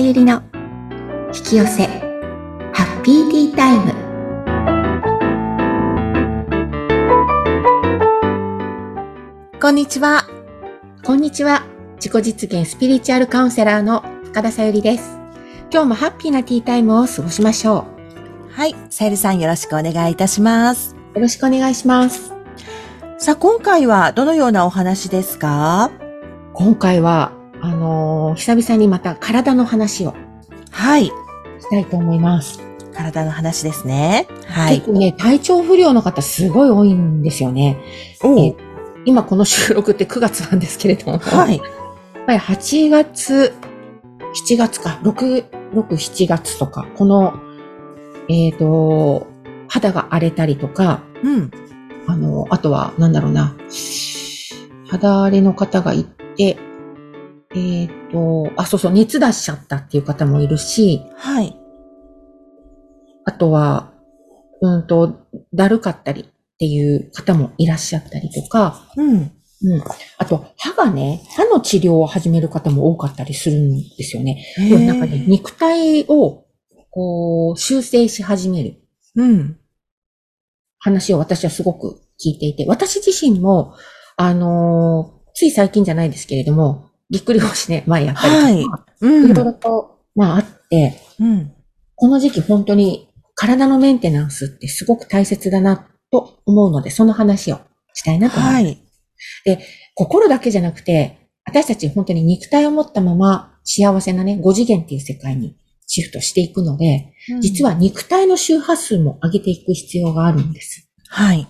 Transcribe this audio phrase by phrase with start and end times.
[0.00, 0.42] さゆりの
[1.26, 1.86] 引き寄せ
[2.72, 3.92] ハッピーティータイム。
[9.60, 10.26] こんにちは。
[11.04, 11.64] こんにちは。
[11.96, 15.18] 自己実現スピリチュアルカウンセラーの深田さゆりです。
[15.70, 17.84] 今日もハッピーなティータイムを過ごしましょ
[18.48, 18.52] う。
[18.54, 18.74] はい。
[18.88, 20.96] さゆりさんよろしくお願いいたします。
[21.14, 22.32] よろしくお願いします。
[23.18, 25.90] さあ今回はどのようなお話ですか？
[26.54, 27.32] 今回は
[27.62, 30.14] あのー、久々にまた体の話を。
[30.70, 31.06] はい。
[31.06, 31.12] し
[31.70, 32.60] たいと思います。
[32.94, 34.26] 体の話ですね。
[34.46, 34.76] はい。
[34.76, 37.78] 結構ね、体調不良の方すごい多いんですよね。
[38.24, 38.54] え
[39.04, 41.18] 今この収録って9月なんですけれども。
[41.18, 41.56] はい。
[41.56, 41.66] やっ
[42.26, 43.54] ぱり8月、
[44.46, 47.34] 7月か、6、6、7月とか、この、
[48.28, 49.26] えっ、ー、と、
[49.68, 51.50] 肌が荒れたりとか、うん。
[52.06, 53.54] あの、あとは、なんだろうな、
[54.88, 56.04] 肌荒れの方がい
[56.36, 56.58] て、
[57.54, 61.56] えっ、ー、と、あ、そうそう、熱出しちゃったっていう方もいるし、はい。
[63.24, 63.92] あとは、
[64.60, 66.26] うんと、だるかったりっ
[66.58, 69.32] ていう方もいらっしゃったりとか、うん。
[69.62, 69.82] うん。
[70.18, 74.44] あと、歯がね、歯の治療を始める方も多かったりするんですよね。
[74.56, 76.46] なんかね、肉体を、
[76.90, 78.80] こう、修正し始める。
[79.16, 79.58] うん。
[80.78, 83.74] 話を私はすごく聞いていて、私自身も、
[84.16, 88.86] あのー、つい最近じゃないですけれども、ぎっくり腰ね、前やったりとか、はい。
[89.00, 89.30] うん。
[89.30, 91.52] いろいろと、まああって、うん。
[91.96, 97.60] この時期本当に体のメンテナンスってすごく大切だなと思うので、その話を
[97.94, 98.64] したいなと思います。
[98.64, 98.84] はい。
[99.44, 99.58] で、
[99.94, 110.88] 心だけじゃなくて、私たち本当に肉体を持ったまま幸せなね、5次元っていう世界にシフトしていくので、うん、実は肉体の周波数も上げていく必要があるんです。
[111.08, 111.48] はい。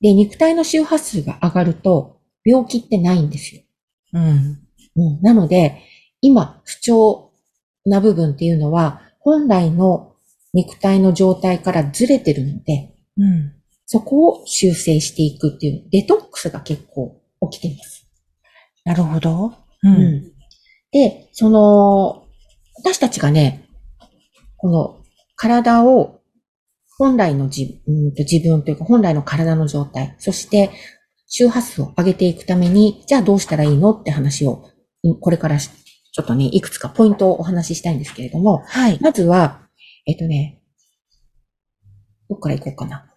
[0.00, 3.62] で、肉体の周波数が上がると、病気ってないんですよ。
[4.12, 4.65] うん。
[4.96, 5.82] うん、なので、
[6.20, 7.32] 今、不調
[7.84, 10.14] な部分っていうのは、本来の
[10.52, 13.52] 肉体の状態からずれてるので、うん、
[13.86, 18.06] そこを修正していくっていうデトックスが結構起きています。
[18.84, 19.54] なるほど。
[19.82, 20.32] うん。
[20.92, 22.24] で、その、
[22.78, 23.68] 私たちがね、
[24.56, 24.96] この
[25.36, 26.20] 体を
[26.98, 30.70] 本来の自うんと自分というか本来の体の状態、そして
[31.26, 34.70] 周波数を上げていくために、じゃあどうしたらいいのって話を
[35.14, 38.98] これからちょっとね、いくつかポイントをお話ししたいんですけれども、はい。
[39.00, 39.68] まずは、
[40.06, 40.62] えっとね、
[42.28, 43.12] どっから行こうかな。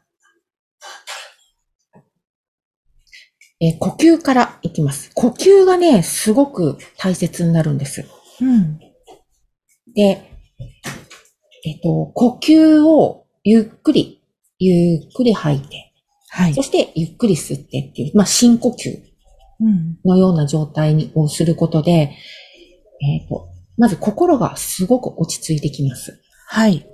[3.62, 5.12] え呼吸から行きます。
[5.16, 8.06] 呼吸がね、すごく大切になるんです。
[8.42, 8.80] うん。
[9.94, 10.40] で、
[11.66, 14.22] えっと、呼吸をゆっくり、
[14.60, 15.94] ゆっくり吐いて、
[16.30, 16.54] はい。
[16.54, 19.09] そしてゆっくり吸ってっていう、まあ、深呼吸
[20.06, 22.16] のような状態にをすることで、
[23.02, 26.22] えっ、ー、と、まず心がすごく落ち着いてきます。
[26.48, 26.86] はい。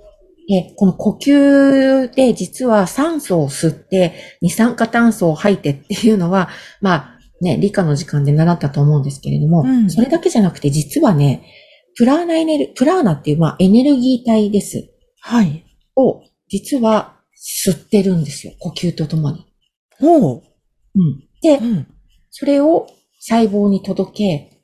[0.48, 6.48] で、この呼吸で実は酸素を吸って二酸化炭素を吐いてっていうのは、
[6.80, 11.44] まあね、理科の時間で習ったと思うんですけれども、うん、それだけじゃなくて実はね、
[11.96, 14.88] プラーナエネル、プラーナっていうまあエネルギー体です。
[15.20, 15.64] はい。
[15.96, 18.52] を実は吸ってるんですよ。
[18.60, 19.46] 呼吸とともに。
[19.98, 20.42] ほう。
[20.94, 21.28] うん。
[21.42, 21.86] で、うん、
[22.38, 22.86] それを
[23.18, 24.60] 細胞に届け、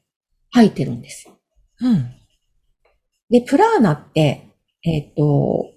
[0.51, 1.31] 吐いてるんです。
[1.81, 2.15] うん。
[3.31, 4.51] で、プラーナって、
[4.85, 5.71] えっ、ー、と、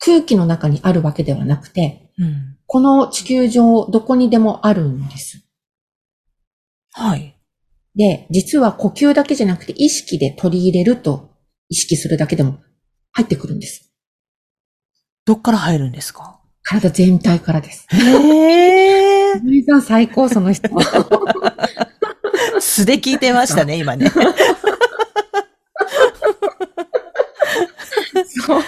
[0.00, 5.48] 空気の中にあるわけではなくて、うん、この地球上どこにでもあるんです。
[6.92, 7.40] はい。
[7.96, 11.30] で、実は呼吸だけじゃなくて意識で取り入れると
[11.70, 12.58] 意識するだけでも
[13.12, 13.90] 入ってくるんです。
[15.24, 16.42] どっから入るんですか？
[16.62, 17.86] 体全体からです。
[17.92, 18.99] へー。
[19.62, 20.68] 森さん最高、その人。
[22.60, 24.10] 素で聞いてましたね、今ね。
[28.26, 28.62] そう。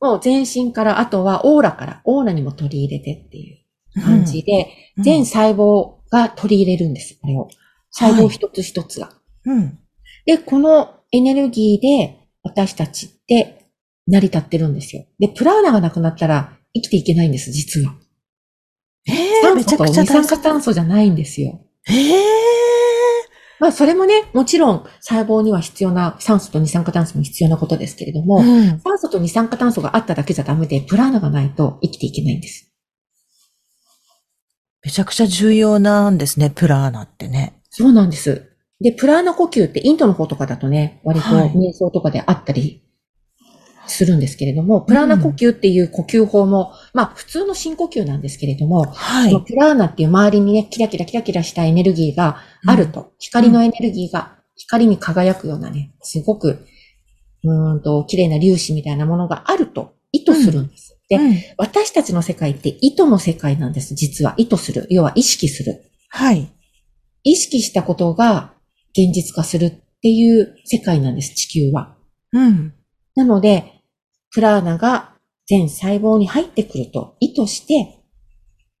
[0.00, 7.48] もう全身から、あとはオーラから、オーラにも取り入れてっていう感じで、うん、全細胞が取り入れるんです、これを。
[7.90, 9.50] 細胞一つ一つが、はい。
[9.50, 9.78] うん。
[10.26, 13.66] で、このエネルギーで私たちって
[14.06, 15.04] 成り立ってるんですよ。
[15.18, 17.94] で、プラーナがなくなったら生きていけないんです、実は。
[19.06, 21.60] ええー、めちゃくちゃ二酸化炭素じゃないんですよ。
[21.88, 22.18] ええー、
[23.60, 32.72] まあ、それもね、もちろん細胞には必要な酸素と二酸化炭素も必要なことですけれども、うん、酸素と二酸化炭素があっただけじゃダメで、プラーナがないと生きていけないんです。
[34.84, 37.60] めちゃくちゃ重要なんですね、プラーナってね。
[37.70, 38.52] そうなんです。
[38.80, 42.87] で、プラーナ呼吸ってインドの方とかだとね、割と瞑想とかであったり
[43.92, 56.66] するんですけれども、プラーナ呼吸っていう呼吸法も、まあ普通の深呼吸なんですけれども、はい、プラーナっていう周りにね、キラキラキラキラしたエネルギーがあると、うん、光のエネルギーが光に輝くようなね、すごく、
[57.44, 60.98] うーんと、綺麗な粒子みたいなものがあると意図するんです。
[61.08, 64.34] で、うん私たちの世界って意図の世界なんです、実は。
[64.36, 64.86] 意図する。
[64.90, 65.82] 要は意識する。
[66.08, 66.48] はい。
[67.24, 68.52] 意識したことが
[68.92, 71.96] 現実化するっていう世界なんです、地球は。
[72.32, 72.74] うん。
[73.14, 73.77] なので、
[74.32, 75.14] プラーナが
[75.46, 77.98] 全細胞に入ってくると意図して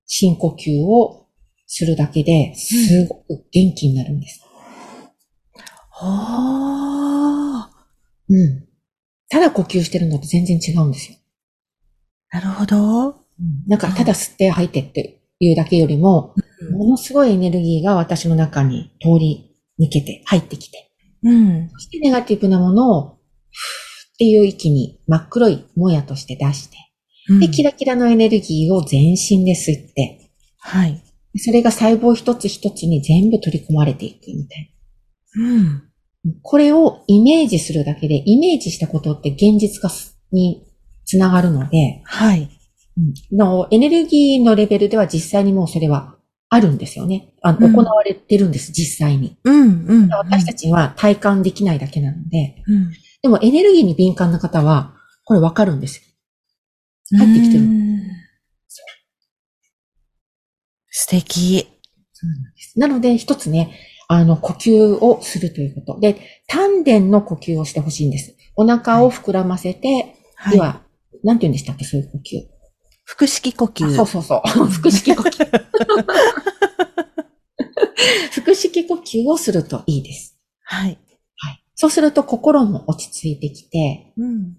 [0.06, 1.26] 深呼吸を
[1.66, 4.42] するだけで、すごく元気になるんです。
[5.90, 7.70] はあ。
[8.28, 8.66] うん。
[9.28, 11.18] ただ呼吸してるのと全然違うんですよ。
[12.30, 13.16] なるほど。
[13.66, 16.34] なんか、ただ吸って吐いてっていうだけよりも、
[16.72, 20.90] ものすごいエネルギーが私の中に通り抜けて入ってきて、
[21.22, 21.68] うん。
[21.70, 23.18] そしてネガティブなものを、
[24.18, 26.76] っていう息に真っ黒いもやとして出して、
[27.38, 31.00] で、キラキラのエネルギーを全身で吸って、はい。
[31.36, 34.74] それが細胞一つ一つに全部取り込まれていくみたい
[35.36, 35.64] うん。
[35.66, 35.82] な。
[36.42, 39.88] これをイメージするだけで、イメージしたことって現実化
[40.32, 40.66] に
[41.04, 42.48] つながるので、はい。
[43.30, 46.16] のエネルギーのレベルでは実際にもうそれは
[46.48, 47.32] あるんですよね。
[47.42, 49.36] あの、うん行われてるんです、実際に。
[49.44, 49.86] うん。
[49.86, 50.08] うん。
[50.08, 52.90] 私たちは体感できないだけなので、うん。
[53.22, 54.94] でもエネルギーに敏感な方は、
[55.24, 57.18] これわかるんですよ。
[57.18, 57.88] 入ってきてるうん
[60.90, 61.68] 素敵。
[62.76, 63.78] なので、一つね、
[64.08, 66.00] あの、呼吸をするということ。
[66.00, 66.16] で、
[66.48, 68.36] 丹田の呼吸をしてほしいんです。
[68.56, 70.82] お腹を膨らませて、はでは、
[71.22, 72.46] なんて言うんでしたっけ、そういう呼吸。
[73.04, 73.86] 腹式呼吸。
[73.86, 74.42] あそうそうそう。
[74.44, 75.46] 腹式呼吸。
[78.32, 80.36] 腹式呼吸をするといいです。
[80.64, 80.98] はい。
[81.78, 81.86] はい。
[81.86, 84.56] そうすると心も落ち着いてきて、うん。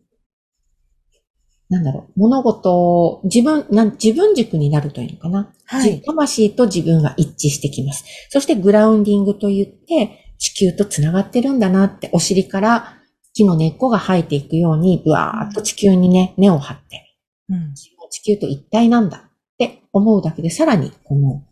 [1.69, 5.54] なんだろう、物事を自分、なん自分軸になるというのかな。
[5.66, 6.01] はい。
[6.01, 8.04] 魂と自分が一致してきます。
[8.30, 12.98] そしてグラウンディングといって、地球と繋がってるんだなって、お尻から
[13.33, 17.18] 木の根っこが生えていくように、ぶわーっと地球にね、根を張って、
[17.50, 17.74] うん。
[18.10, 21.44] 地球と一体なんだって思うだけで、さらにこの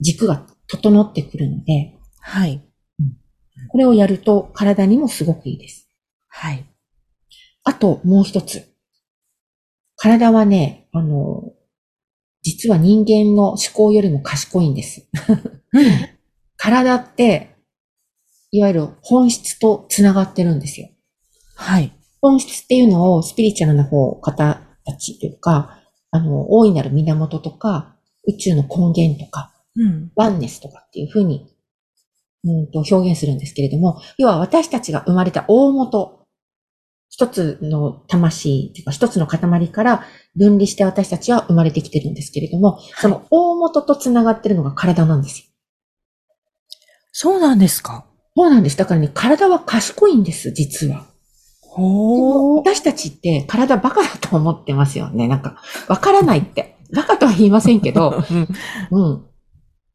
[0.00, 2.67] 軸が整ってくるので、はい。
[3.68, 5.88] これをやると体にもすごくいいです。
[6.28, 6.64] はい。
[7.64, 8.68] あともう一つ。
[9.96, 11.52] 体はね、あの、
[12.42, 15.08] 実は人間の思考よりも賢いんです。
[15.72, 15.84] うん。
[16.56, 17.56] 体って、
[18.50, 20.88] いわゆる本質と繋がってるんですよ。
[21.56, 21.92] はい。
[22.20, 25.80] 本質っていうのをスピリチュアルな方、方たちというか、
[26.10, 27.96] あの、大いなる源とか、
[28.26, 30.12] 宇宙の根源とか、うん。
[30.16, 31.46] ワンネスとかっていうふうに、
[32.44, 36.18] うんと表現するんですけれども、要は私たちが生まれた大元、
[37.10, 40.04] 一つの魂っていうか一つの塊から
[40.36, 45.44] 分離して私たちは生まれてきてるんですけれども、その大元と繋がってるのが体なんですよ。
[47.12, 48.04] そうなんですか？
[48.36, 48.76] そうなんです。
[48.76, 51.06] だからね、体は賢いんです、実は。
[51.62, 52.58] ほー。
[52.60, 55.26] 私たちって体バカだと思ってますよね。
[55.26, 56.76] なんか、わからないって。
[56.94, 58.22] バカとは言いませんけど、
[58.92, 59.24] うん。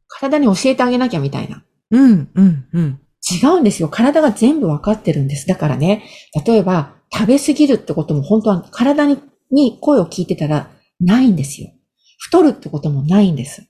[0.07, 1.63] 体に教えてあげなきゃみたいな。
[1.93, 2.99] うん、うん、うん。
[3.31, 3.87] 違うんですよ。
[3.87, 5.47] 体が全部わかってるんです。
[5.47, 6.03] だからね、
[6.45, 9.19] 例えば、食べ過ぎるってことも本当は体に
[9.51, 11.69] に声を聞いてたらないんですよ。
[12.17, 13.67] 太るってこともないんです。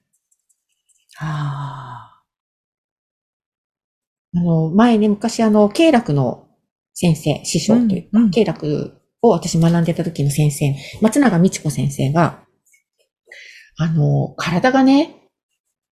[1.20, 2.22] あ
[4.36, 6.48] あの、前ね、昔あの、経絡の
[6.94, 12.44] 先生、師匠というか、うんうん経絡を私学んでた時の先生、松永美智子先生が、
[13.78, 15.30] あの、体がね、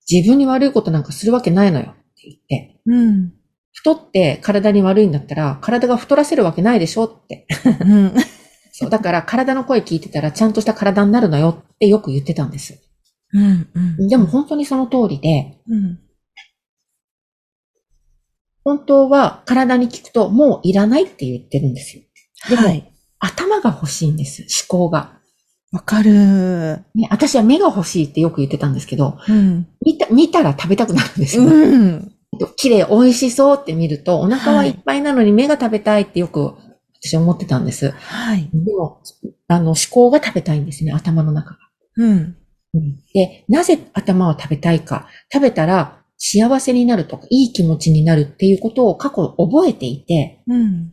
[0.10, 2.94] 自分に悪いことなんかするわけないのよって言って、ー。
[2.94, 3.34] うん。
[3.74, 7.48] 太って体に悪いんだったら、体が太らせるわけないでしょって。
[7.82, 8.14] うん。
[8.72, 12.80] そう、だから体の声聞いてたらちゃんとした体になるのよってよく言ってたんです。
[13.34, 14.08] うん、うん。
[14.08, 16.00] でも本当にその通りで、うん。
[18.64, 22.04] 本当は体に聞くともういらないって言ってるんですよ。
[22.50, 22.88] でもはい。
[23.20, 25.22] 頭が欲しいんです、思考が。
[25.72, 26.84] わかる。
[26.96, 29.68] ね、私は目が欲しいってよく言ってたんですけど、うん。
[29.86, 31.44] 見た、見たら食べたくなるんですよ。
[31.44, 32.11] うん。
[32.56, 36.56] 綺麗、美味しそうって見ると、お腹はいっぱいなのに目が食べたいってよく
[37.04, 37.92] 私は思ってたんです。
[37.92, 38.50] はい。
[38.54, 39.02] でも、
[39.48, 41.58] あの、思考が食べたいんですね、頭の中が。
[41.98, 42.38] うん。
[43.14, 45.08] で、なぜ頭を食べたいか。
[45.32, 50.92] 食べたら幸せになるとか、いい気持ちになるっていうことを過去覚えていて、うん。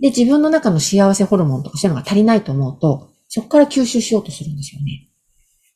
[0.00, 5.08] で、自分の中の幸せホルモンとかそういうのが足りないと思うと、そこから吸収しようとするんですよね。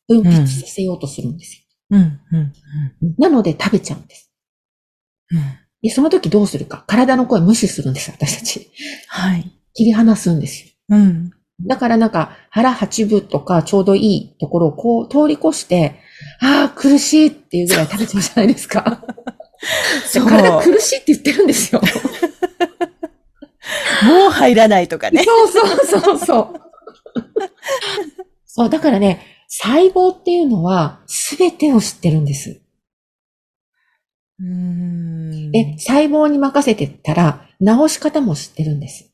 [0.09, 2.21] 分泌させようとするんですうん。
[2.33, 3.09] うん。
[3.09, 3.15] よ。
[3.19, 4.30] なので食べちゃうんです。
[5.33, 5.43] うん。
[5.83, 6.85] で、その時どうするか。
[6.87, 8.71] 体の声無視するんです、私たち。
[9.09, 9.51] はい。
[9.75, 10.71] 切り離すんですよ。
[10.91, 11.31] うん。
[11.67, 16.01] だからなんか腹八分とかちょうどいいところをこう通り越して、
[16.41, 19.05] ああ、苦しいっていうぐらい食べてるじゃないですか。
[20.09, 21.83] そう体苦しいって言ってるんですよ。
[24.03, 25.23] もう入らないとかね。
[25.25, 26.61] そうそうそうそう。
[28.47, 32.61] そう、だからね、細胞っていうのは全てを知ってるんです。
[34.41, 39.13] うんで、細胞に任せてたら、治し方も知ってるんです。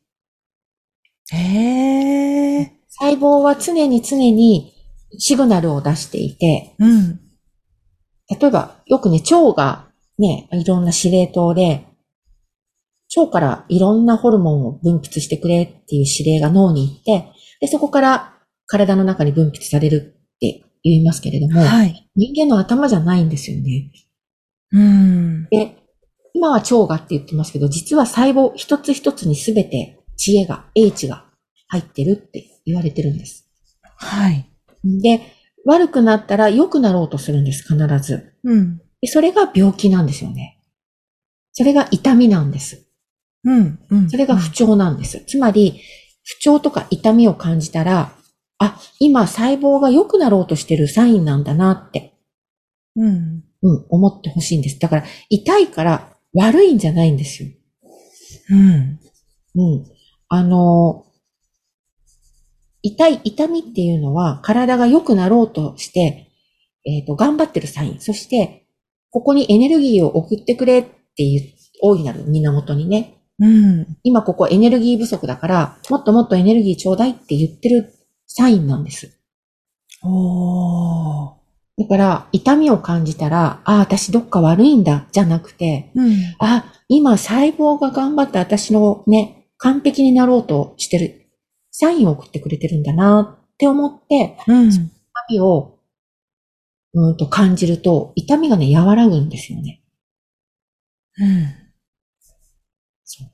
[1.33, 2.71] へー。
[2.89, 4.73] 細胞は常に常に
[5.19, 7.21] シグナルを出していて、うん、
[8.41, 11.87] 例えば、よくね、腸がね、いろんな司令塔で、
[13.17, 18.35] 腸からいろんなホルモンを分泌してくれっていう指令が脳に行って、で、そこから
[18.67, 23.91] 体の中に分泌されるって言いますけれども、はい、人間の頭じゃないんですよね。
[24.73, 25.49] うん。
[25.51, 25.77] で、
[26.35, 31.25] 今は腸がって言ってますけど、実は細胞一つ一つにすべて知恵が、英知が
[31.69, 33.49] 入ってるって言われてるんです。
[33.83, 34.49] はい。
[34.85, 35.21] で、
[35.65, 38.35] 悪くなったら良くなろうとするんです、必ず。
[38.45, 38.79] うん。
[39.01, 40.59] でそれが病気なんですよね。
[41.53, 42.87] それが痛みなんです。
[43.45, 43.79] うん。
[43.91, 44.11] うん。
[44.11, 45.25] それが不調なんです。
[45.27, 45.81] つまり、
[46.25, 48.13] 不調とか痛みを感じたら、
[48.59, 52.15] あ、今細胞が良くなろうとしてるサインなんだなって。
[52.97, 53.45] うん。
[53.67, 54.79] うん、思ってほしいんです。
[54.79, 57.49] だから、痛いから悪いんじゃないんですよ。
[58.51, 59.01] うん。
[59.57, 59.87] うん。
[60.29, 61.05] あの、
[62.83, 66.31] 痛い、痛みっていうのは体が良くなろうとして、
[66.85, 68.01] えっ、ー、と、頑張ってるサイン。
[68.01, 68.67] そして、
[69.11, 70.85] ここにエネルギーを送ってくれっ
[71.17, 73.15] ていう、大いなる源にね。
[73.41, 73.99] うん。
[74.05, 77.93] 今ここエネルギー不足だから、もっともっとエネルギーちょうだいって言ってる
[78.29, 79.19] サインなんです。
[80.05, 81.36] おー。
[81.79, 91.27] だから、痛みを感じたら、ああ、私どっか悪いんだ、じゃなくて、うん、あ、今細胞が頑張って私のね、完璧になろうとしてる、
[91.71, 94.81] サインを送ってくれてるんだなって思って、うん、痛
[95.29, 95.79] みを、
[96.95, 99.83] うんと感じると、痛みがね、和らぐんですよね。
[101.19, 101.47] うん。
[103.05, 103.29] そう。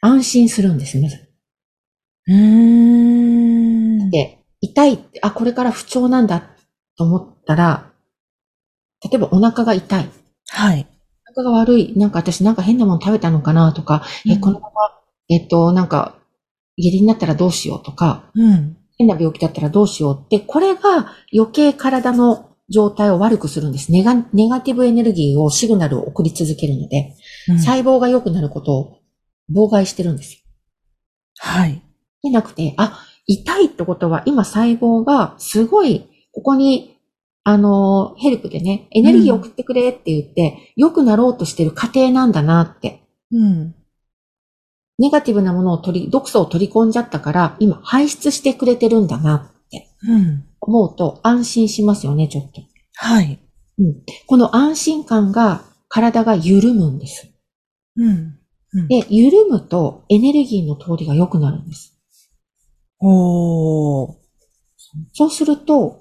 [0.00, 1.16] 安心するんですまず。
[2.28, 4.10] うーん。
[4.10, 6.50] で、痛い、あ、これから不調なんだ
[7.00, 7.90] と思ったら、
[9.02, 10.10] 例えばお腹が痛い。
[10.50, 10.86] はい。
[11.30, 11.94] お腹が悪い。
[11.96, 14.72] なんか私なんか変なもの食べたのかなとか、うん、え、このまま、
[15.30, 16.16] えっと、なんか、
[16.76, 23.90] 下痢になったらどうしようとか、うん、変な病気だったらどうしようって、これが余計体の状態を悪くするんです。
[23.90, 27.16] ネガネガティブエネルギーを、シグナルを送り続けるので、
[27.48, 28.98] うん、細胞が良くなることを
[29.50, 30.40] 妨害してるんですよ。
[31.38, 31.80] はい。
[32.22, 36.10] でなくて、あ、痛いってことは今細胞がすごい
[36.40, 36.98] ここに、
[37.44, 43.02] あの、ヘルプでね、エネルギーを送ってくれって言って、良、うん、くなろうとしてる過程なんだなって。
[43.30, 43.74] うん。
[44.98, 49.88] ネガティブなものを取り、毒素を取り込んじゃったから、今排出してくれてるんだなって。
[50.08, 50.44] うん。
[50.60, 52.62] 思うと安心しますよね、ちょっと。
[52.96, 53.38] はい。
[53.78, 54.02] うん。
[54.26, 57.32] この安心感が体が緩むんです。
[57.96, 58.38] うん。
[58.72, 61.98] うん、で、緩むとエネルギーの通りが良くなるんです。
[63.00, 64.20] おー。
[65.12, 65.99] そうすると、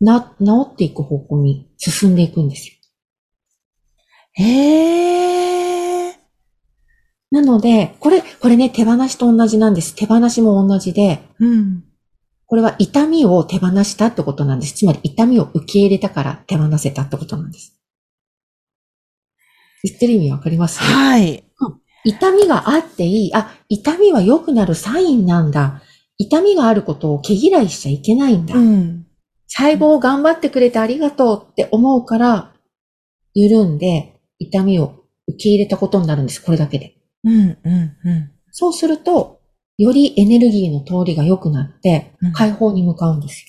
[0.00, 2.74] な、治っていく方向に進んでいくんですよ。
[4.34, 6.14] へー。
[7.30, 9.94] なので、これ、これね、手放しと同じなんです。
[9.94, 11.84] 手放しも同じで、うん。
[12.46, 14.74] これは痛みを手放したってことなんです。
[14.74, 17.76] つまり痛みを受け入れたから手放せたってことなんです。
[19.84, 20.80] 言ってる意味わかります？
[20.80, 21.80] はい、うん。
[22.04, 23.34] 痛みがあっていい。
[23.34, 25.82] あ、痛みは良くなるサインなんだ。
[26.18, 28.56] 痛みがあることを毛嫌いしちゃいけないんだ。
[28.56, 29.06] うん。
[29.52, 32.54] 細胞頑張ってくれてありがとうって思うから、
[33.34, 36.40] 緩んで痛みを受け入れたことになるんです。
[36.40, 36.94] これだけで。
[37.24, 38.30] うん、うん、うん。
[38.52, 39.40] そうすると、
[39.76, 43.46] よりエネルギーの通りが良くなって、解放に向かうんですよ。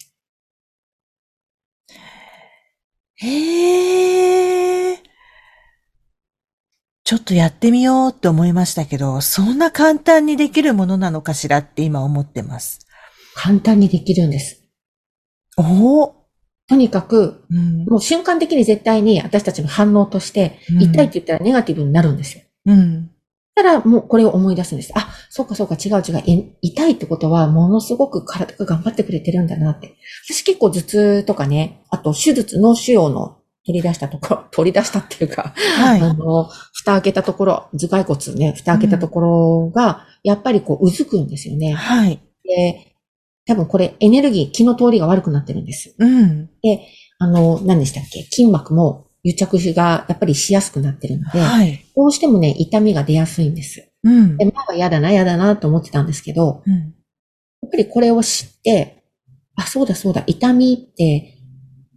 [3.27, 4.98] へー。
[7.03, 12.79] ちょっとやってみようって思いましたけど、そんな簡単にできるものなのかしらって今思ってます。
[13.36, 14.61] 簡単にできるんです。
[15.62, 16.15] おお
[16.68, 22.44] とにかく、うん、もう瞬間的に絶対に私たちの反応として、痛いって言ったらネガティブになるんですよ。
[22.65, 23.12] うん。
[23.56, 24.91] たらもうこれを思い出すんです。
[24.96, 26.56] あ、そうかそうか違う違う。
[26.62, 29.96] 痛いってことはものすごく体が頑張ってくれてるんだなって。
[30.25, 41.74] 私結構頭痛とかね、あと手術、脳腫瘍の取り出したところ、 取り出したっていうか、はい、あの、蓋開けたところ、頭蓋骨ね、蓋開けたところが、やっぱりこう、うずくんですよね。
[41.74, 42.20] はい。
[42.44, 42.90] で、
[43.45, 45.95] 多分これエネルギー、気の通りが悪くなってるんです。
[45.98, 46.48] うん。
[46.62, 46.88] で、
[47.19, 48.24] あの、何でしたっけ？
[48.24, 53.91] 筋膜も癒着がやっぱりしやすくなってるので、はい、どうしてもね、痛みが出やすいんです。
[54.03, 54.38] うん。
[54.38, 56.79] で、前は嫌だな、嫌だなと思ってたんですけど、うん、や
[57.67, 59.03] っぱりこれを知って、
[59.55, 61.38] あ、そうだそうだ、痛みって、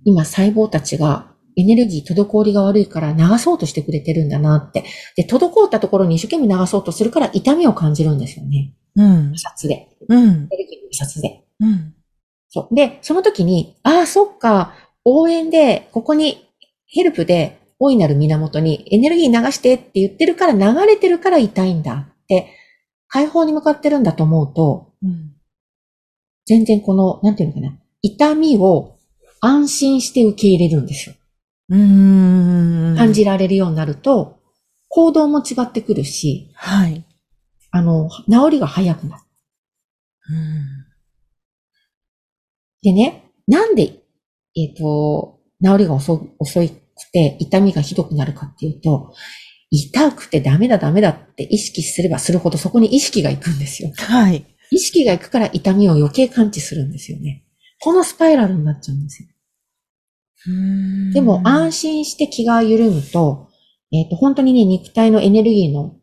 [0.04, 4.84] 今細胞たちがエネルギー滞りが悪いから流そうとしてくれてるんだなって。
[5.16, 8.74] で、滞ったところに一生懸命流そうとするから痛みを感じるんですよね。
[8.96, 9.36] うん。
[9.36, 9.88] 摩擦で。
[10.08, 10.18] うん。
[10.18, 11.44] エネルギーの摩擦で。
[11.60, 11.94] うん。
[12.48, 12.74] そう。
[12.74, 16.48] で、その時に、ああ、そっか、応援で、ここに
[16.86, 22.48] ヘルプで大いなる源にエネルギー流してって言ってるから流れてるから痛いんだって、
[23.08, 25.34] 解放に向かってるんだと思うと、うん、
[26.46, 28.96] 全然この、なんていうのかな、痛みを
[29.40, 31.14] 安心して受け入れるんですよ。
[31.68, 34.40] うん感じられるようになると、
[34.88, 37.04] 行動も違ってくるし、はい。
[37.70, 39.22] あの、治りが早くなる。
[42.82, 44.02] でね、なんで、
[44.56, 46.70] えっ、ー、と、治りが遅遅く
[47.12, 49.14] て痛みがひどくなるかっていうと、
[49.70, 53.90] 痛くてダメだダメだって意識すればするほどそこに意識が行くんですよ。
[53.96, 54.44] はい。
[54.70, 57.44] 意識が行くから痛みを余計感知するんですよね。
[57.80, 59.28] このスパイラルになっちゃうんですよ。
[61.12, 63.48] でも安心して気が緩むと、
[63.92, 65.96] えっ、ー、と、本当にね、肉体のエネルギーの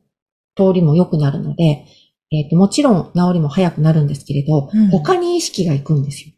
[0.55, 1.86] 通りも良くなるので、
[2.31, 6.33] えっ、ー、と、もちろん治りも早くなるんですけれど、うん、他に意識が行くんですよ。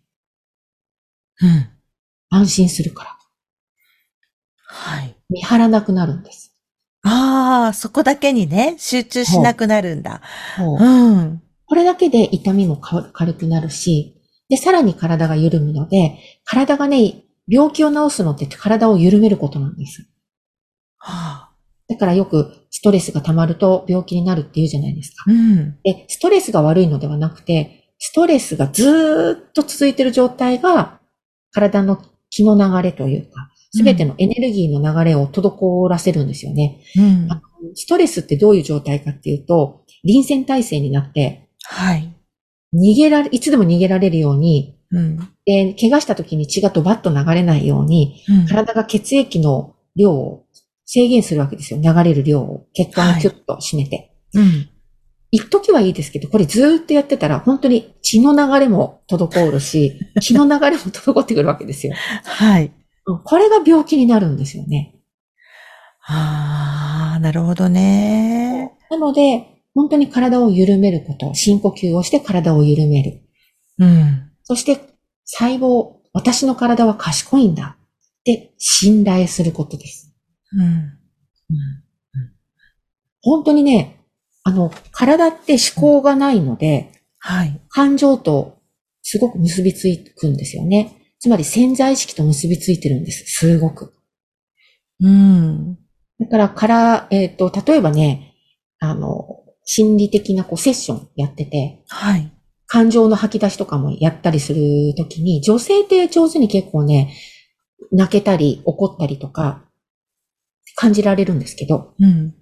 [1.42, 1.70] うん。
[2.30, 3.18] 安心するから。
[4.66, 5.16] はい。
[5.30, 6.56] 見張らなくなるんです。
[7.04, 10.22] ああ、そこだけにね、集中しなくなるんだ。
[10.60, 10.84] う。
[10.84, 11.44] うん。
[11.66, 14.20] これだけで痛みも軽くなるし、
[14.50, 20.08] で、さらに体が緩むので、体がね、病気を治すのって体を緩めることなんです。
[20.98, 21.56] はあ、
[21.90, 25.26] だからよくストレスが溜まると病気になるって言うじゃないですか。
[25.28, 31.00] うん、で、ストレスが悪いのではなくて、ストレスがずっと続いている状態が
[31.52, 36.82] 体の気の流れというか、すべてのエネルギーの流れを滞らせるんですよね。
[36.98, 37.28] うん、
[37.76, 42.14] ストレスってどういう状態かっていうと、臨戦態勢になって、はい。
[42.74, 50.46] 逃げられ、いつでも逃げられるように、うん、で、怪我した時に血がドバッと流れないように、うん、体が血液の量を
[50.86, 51.82] 制限するわけですよ。
[51.82, 52.68] 流れる量を。
[52.74, 54.14] 血管をキュッと締めて。
[54.34, 54.70] はい、うん。
[55.32, 61.96] 一時はいいですけど、これずーっとやってたら、本当に血の流れも滞るし、 血の流れも滞ってくるわけですよ。
[62.24, 62.72] はい。
[63.26, 64.96] これが病気になるんですよね。
[66.06, 68.74] ああ、なるほどね。
[68.92, 73.22] なので、本当に体を緩めること、深呼吸をして体を緩める。
[73.80, 74.33] うん。
[74.44, 74.80] そして、
[75.26, 80.14] 細胞、私の体は賢いんだって信頼することです。
[80.54, 80.64] うん。
[80.64, 80.98] うん、
[83.22, 84.00] 本当にね、
[84.44, 87.62] あの、体って思考がないので、はい。
[87.70, 88.58] 感情と
[89.02, 90.98] すごく結びつくんですよね。
[91.20, 93.24] つまり潜在意識と結びついてるんです。
[93.28, 93.94] すごく。
[95.00, 95.78] うん。
[96.20, 98.36] だから、から、えっ、ー、と、例えばね、
[98.80, 102.33] あの、心理的なこうセッションやってて、はい。
[102.74, 107.16] 感情の吐き出しとかもやったりするときに、女性って上手に結構ね、
[107.92, 109.64] 泣けたり怒ったりとか、
[110.76, 112.34] 感じられるんですけど、うん。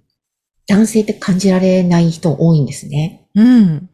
[0.66, 3.28] 男性って感じられない人多いんですね。
[3.34, 3.90] うん。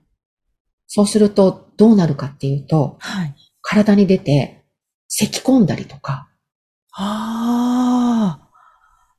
[0.86, 3.34] そうすると、どうなるかっていうと、はい。
[3.60, 4.64] 体に出て、
[5.08, 6.28] 咳込んだりとか、
[6.92, 8.48] ああ。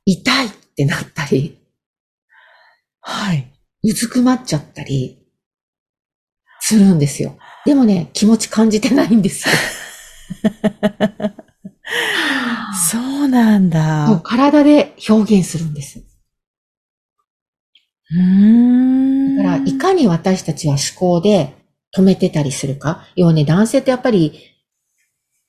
[0.06, 1.60] 痛いってなったり、
[3.02, 3.52] はい。
[3.84, 5.19] うずくまっちゃったり、
[6.70, 7.36] するんですよ。
[7.66, 9.54] でもね、気持ち感じてないんですよ。
[12.90, 14.20] そうなんだ。
[14.22, 16.04] 体で表現するんです。
[18.12, 21.54] うんだから、いかに私たちは思考で
[21.96, 23.04] 止めてたりするか。
[23.16, 24.32] 要はね、男性ってやっぱり、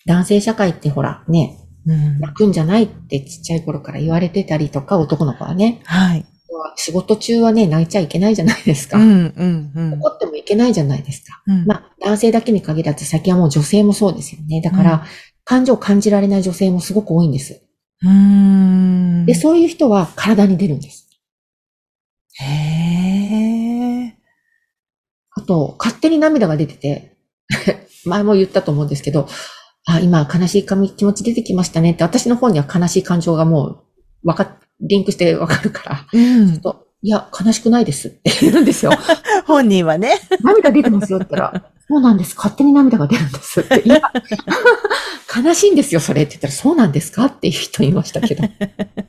[0.05, 5.81] 男性社会ってほら、ね、うん、泣くんじゃないってちっちゃい頃から言われてたりとか、男の子はね。
[5.86, 6.25] はい。
[6.75, 8.97] 仕事中はね、泣いちゃいけないじゃないですか。
[8.97, 11.41] うんうんうん、怒ってもいけないじゃないですか。
[11.47, 14.61] うん、まあ、男性だけに限らず、先はもう女性もそうですよね。
[14.61, 14.99] だから、うん、
[15.43, 17.61] 感情を感じられない女性もすごく多いんです。
[18.03, 21.07] うんで、そういう人は体に出るんです。
[22.39, 24.15] へえ。
[25.31, 27.17] あと、勝手に涙が出てて、
[28.05, 29.27] 前も言ったと思うんですけど、
[29.85, 33.83] あ、今悲しい気持ち出てきましたねって、私の方には悲しい感情がも
[34.23, 38.91] う、わか、リンクしてわかるから、うん、ちょっといや、悲しくないですって言うんですよ。
[39.47, 40.19] 本人はね。
[40.43, 42.35] 涙出てますよって言ったら、そうなんです。
[42.35, 43.81] 勝手に涙が出るんですって。
[43.83, 44.01] いや、
[45.43, 48.43] 悲しいんですよ、それって言ったら、そうなんですかっていう人いましたけど。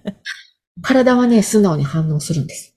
[0.80, 2.74] 体はね、素直に反応するんです。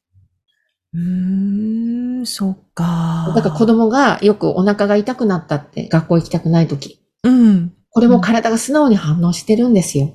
[0.94, 3.32] うーん、そっか。
[3.36, 7.00] だから子供がよくお腹が痛くなったって学校行きたくないとき。
[7.24, 7.74] うん。
[7.90, 10.14] これも体が素直に反応してるんですよ。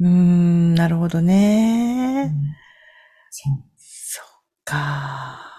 [0.00, 2.32] うーん、なるほどね。
[2.32, 2.56] うん、
[3.30, 3.64] そう。
[3.76, 4.24] そっ
[4.64, 5.50] か。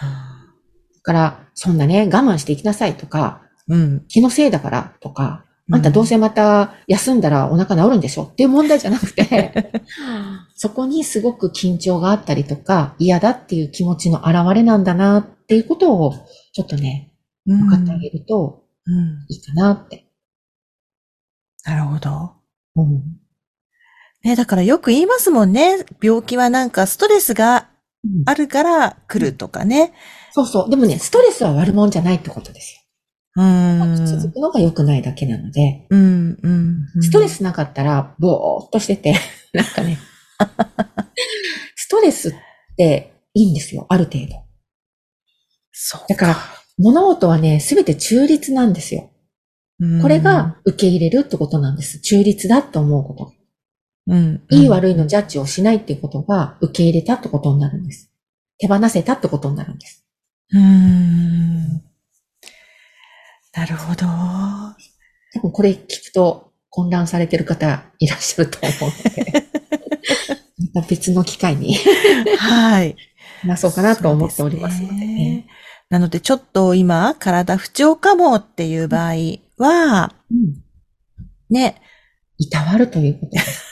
[0.00, 4.04] だから、そんなね、我慢していきなさいとか、うん。
[4.08, 9.72] 気のせいだからとか、あんたどうせまた休んだらお腹治るんでしょっていう問題じゃなくて、
[10.54, 16.14] そこにすごく緊張があったりとか、嫌だっていう気持ちの表れなんだなっていうことを、
[16.52, 17.12] ちょっとね、
[17.44, 18.64] 分かってあげると
[19.28, 20.06] いいかなって。
[21.64, 22.32] なるほど。
[22.76, 23.25] うん。
[24.26, 25.86] ね、だからよく言いますもんね。
[26.02, 27.68] 病気はなんかストレスが
[28.24, 29.92] あるから来るとかね。
[30.32, 30.70] そうそう。
[30.70, 32.74] でもね、ストレスは悪者じゃないってことです
[33.36, 33.44] よ。
[33.44, 34.04] うん。
[34.04, 35.86] 続くのが良くないだけなので。
[35.90, 36.48] うん、う
[36.98, 37.02] ん。
[37.02, 39.14] ストレスなかったら、ぼーっとしてて、
[39.54, 39.96] なんかね。
[41.76, 42.32] ストレスっ
[42.76, 44.42] ていいんですよ、ある程度。
[45.70, 46.00] そう。
[46.08, 46.36] だから、
[46.78, 49.08] 物事はね、すべて中立なんですよ。
[50.02, 52.00] これが受け入れるってことなんです。
[52.00, 53.35] 中立だと思うこと。
[54.08, 58.12] うん、いい悪いのジャッジをしないっていうことが受け入れたってことになるんです。
[58.58, 60.06] 手放せたってことになるんです。
[60.52, 61.82] うん。
[63.52, 64.06] なるほど。
[65.34, 69.48] 多分これ聞くと混乱されてる方いらっしゃると思うので、
[70.74, 71.74] また別の機会に
[72.38, 72.96] はい。
[73.44, 75.46] なそうかなと思っておりますのでね。
[75.88, 79.14] なのでちょっと今体不調かもっていう場合
[79.58, 80.62] は、うん、
[81.50, 81.80] ね。
[82.38, 83.65] いたわるということです。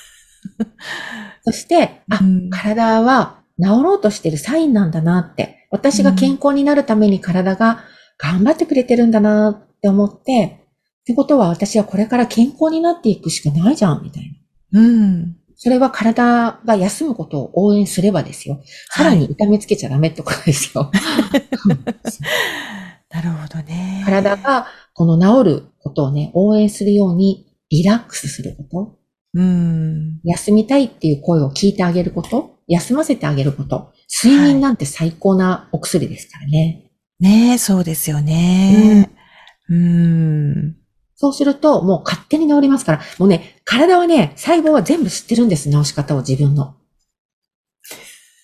[1.45, 5.69] そして、あ、うん、体は治ろうとしてるサインなんだなって。
[5.71, 7.85] 私が健康になるために体が
[8.17, 10.61] 頑張ってくれてるんだなって思って、
[11.03, 14.41] ってことは私はこれから健康になっていくしかないじゃん、みたい
[14.71, 14.81] な。
[14.81, 15.37] うん。
[15.57, 18.63] それは体が休むことを応援すればですよ。
[18.91, 20.91] さらに痛めつけちゃダメってことですよ。
[23.11, 24.03] なるほどね。
[24.05, 29.04] 体がこの治ることをね、応援するようにリラックスすること。
[29.35, 30.21] うん。
[30.25, 32.59] 休みたいっていう声を聞いてあげること？
[32.69, 33.93] 休ませてあげること？
[34.25, 36.91] 睡眠なんて最高なお薬ですからね。
[37.21, 39.11] はい、ねえ、そうですよね。
[39.69, 39.77] うん。
[39.77, 40.77] うん
[41.17, 46.75] そうすると、もう勝手に治りますから、もうね、体はね、細胞は全部知ってるんです、治し方を自分の。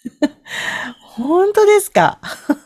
[1.03, 2.21] 本当ですか？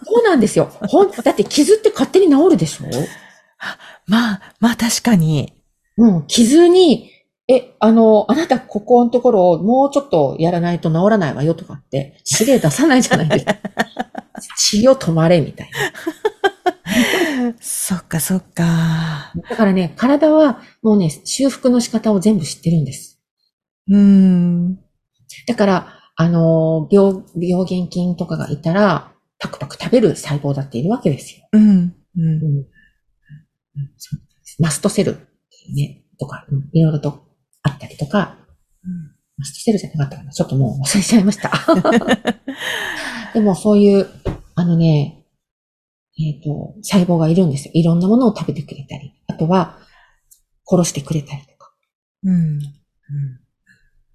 [0.07, 0.67] そうなんですよ。
[0.89, 2.85] ほん、だって傷って勝手に治るでしょ？
[4.07, 5.55] まあ、まあ確かに。
[5.97, 7.11] うん、傷に、
[7.47, 13.57] え、あの、あなたここのところをもうちょっとやらないと治らないわよとかって指令出さないじゃないですか。
[14.59, 17.55] 血を止まれみたいな。
[17.61, 19.33] そっかそっか。
[19.51, 23.21] だからね、体はもうね、修復の仕方を全部知ってるんです。
[23.89, 24.77] うん。
[25.47, 31.47] だから、あの、病、病原菌とかがいたら、パクパク食べる細胞だっているわけですよ。
[31.53, 31.95] うん。
[32.17, 32.43] うん。
[32.43, 32.67] うん、
[34.59, 35.19] マストセル
[35.75, 37.25] ね、とか、うん、いろいろと
[37.65, 38.37] あったりとか、
[38.85, 41.51] うん、マストセルじゃなかったかなちょっともう忘れちゃいました。
[43.35, 44.09] でもそういう、
[44.55, 45.25] あのね、
[46.17, 47.73] えっ、ー、と、細胞がいるんですよ。
[47.75, 49.79] いろんなものを食べてくれたり、あとは、
[50.65, 51.75] 殺してくれたりとか。
[52.23, 52.35] うん。
[52.35, 52.61] うん。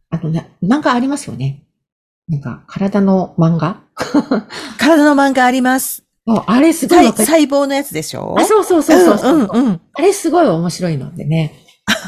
[0.10, 1.66] あとな、漫画ありますよね。
[2.30, 3.84] なんか、体の漫画？
[4.80, 6.04] 体の漫画あります。
[6.46, 8.36] あれすごい細胞のやつでしょ？
[8.38, 11.54] あ、そうそうそうそううんうん、うん、あれすごい面白いのでね。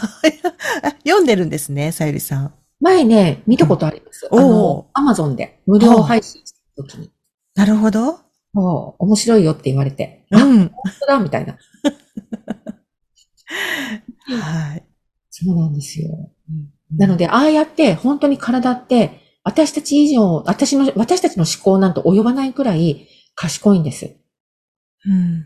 [1.05, 2.53] 読んでるんですね、さゆりさん。
[2.79, 4.27] 前ね、見たことあります。
[4.31, 7.11] うん、あの、アマゾンで無料配信した時に。
[7.55, 8.19] なるほど。
[8.53, 10.25] もう、面白いよって言われて。
[10.31, 10.69] うん。
[10.69, 11.57] 本当だみたいな。
[14.39, 14.85] はい。
[15.29, 16.31] そうなんですよ。
[16.49, 24.15] うん、なので、ああやって本当に体って、私たち以上、私の、私たちの思考なんと及ばないくらい賢いんです。
[25.05, 25.45] うん、うん。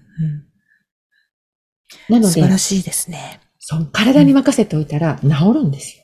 [2.09, 3.39] なので、素晴らしいですね。
[3.67, 6.03] そう、体に任せておいたら治るんですよ。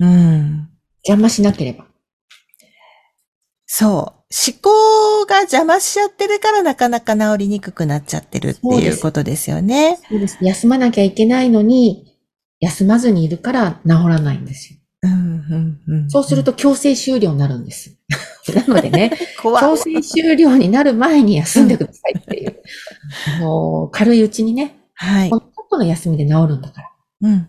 [0.00, 0.68] うん。
[1.06, 1.86] 邪魔しなければ。
[3.66, 3.90] そう。
[3.94, 10.00] 思考が邪魔しちゃってるからなかなか治りにくくなっちゃってるっていうことですよね。
[10.08, 10.38] そうです。
[10.40, 12.18] 休まなきゃいけないのに、
[12.58, 14.80] 休まずにいるから治らないんですよ。
[15.02, 15.12] うん
[15.88, 17.96] うんうん、そうすると強制終了になるんです。
[18.56, 22.60] なのでね、 強制終了になる前に休んでくださいっていう。
[23.38, 26.90] あの軽いうちにね、はい、このちょっとの休みで治るんだから。
[27.22, 27.48] うんうん、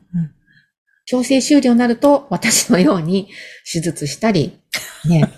[1.06, 3.28] 強制終了になると、私のように
[3.70, 4.60] 手術したり、
[5.06, 5.34] ね、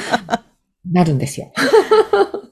[0.90, 1.52] なるんですよ。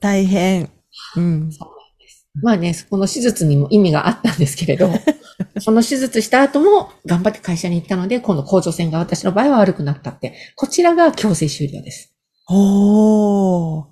[0.00, 0.70] 大変。
[1.16, 1.52] うん。
[1.52, 2.28] そうなんです。
[2.42, 4.90] まあね、この手術にも意味があったんですけれど、
[5.60, 12.12] その手術した後も頑張って会社に行ったので、今度甲状腺が私の場合は悪くなったって、こちらが強制終了です。
[12.48, 13.84] おー。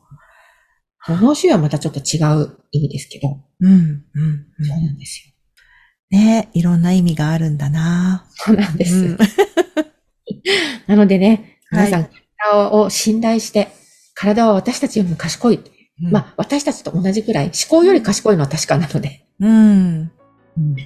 [1.04, 3.40] この種はまたちょっと違う意味ですけど。
[3.60, 5.31] うん、うん、そうなんですよ。
[6.12, 8.94] ねいろんな意味があるんだなそうなんです。
[8.94, 9.18] うん、
[10.86, 13.68] なのでね、皆さん、体を信頼して、
[14.14, 15.60] 体は私たちよりも賢い。
[16.02, 19.24] うん、まあ、私たちと同じくらい、思考より賢いのは確かなので。
[19.40, 20.10] うん。
[20.56, 20.76] うん、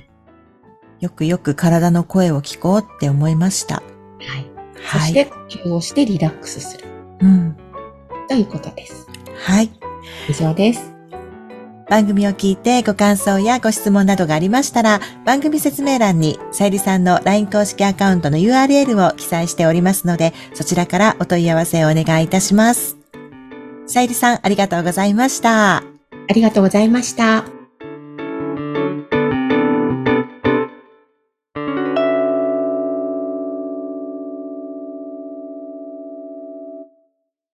[1.01, 3.77] よくよく体の声を聞こうって思いました。
[3.77, 4.47] はい。
[4.91, 6.85] そして呼吸をしてリラックスする。
[7.21, 7.57] うん。
[8.29, 9.07] ということです。
[9.35, 9.71] はい。
[10.29, 10.96] 以上です。
[11.88, 22.96] 番組を聞いてご感想やご質問などがありましたら、番組説明欄にさゆりさんの LINE 公式アカウントの URL を記載しておりますので、そちらからお問い合わせをお願いいたします。
[23.87, 25.77] さゆりさん、ありがとうございました。
[25.77, 25.83] あ
[26.35, 27.56] りがとうございました。